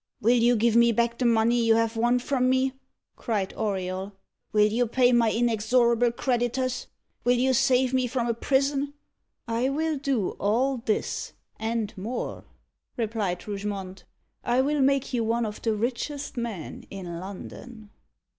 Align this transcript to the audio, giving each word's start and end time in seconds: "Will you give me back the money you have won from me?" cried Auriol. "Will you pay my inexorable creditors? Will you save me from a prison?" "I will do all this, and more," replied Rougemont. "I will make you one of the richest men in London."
"Will 0.19 0.35
you 0.37 0.55
give 0.55 0.75
me 0.75 0.91
back 0.91 1.19
the 1.19 1.25
money 1.27 1.63
you 1.63 1.75
have 1.75 1.95
won 1.95 2.17
from 2.17 2.49
me?" 2.49 2.73
cried 3.15 3.53
Auriol. 3.53 4.13
"Will 4.51 4.65
you 4.65 4.87
pay 4.87 5.11
my 5.11 5.31
inexorable 5.31 6.11
creditors? 6.11 6.87
Will 7.23 7.37
you 7.37 7.53
save 7.53 7.93
me 7.93 8.07
from 8.07 8.25
a 8.27 8.33
prison?" 8.33 8.95
"I 9.47 9.69
will 9.69 9.99
do 9.99 10.29
all 10.39 10.77
this, 10.77 11.33
and 11.59 11.95
more," 11.95 12.45
replied 12.97 13.47
Rougemont. 13.47 14.03
"I 14.43 14.59
will 14.59 14.81
make 14.81 15.13
you 15.13 15.23
one 15.23 15.45
of 15.45 15.61
the 15.61 15.75
richest 15.75 16.35
men 16.35 16.87
in 16.89 17.19
London." 17.19 17.91